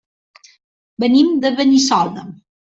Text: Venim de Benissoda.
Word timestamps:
Venim 1.05 1.31
de 1.45 1.53
Benissoda. 1.61 2.27